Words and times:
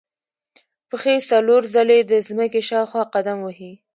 پښې 0.89 1.15
څلور 1.29 1.61
ځلې 1.75 1.99
د 2.11 2.13
ځمکې 2.27 2.61
شاوخوا 2.69 3.03
قدم 3.13 3.37
وهي. 3.41 3.73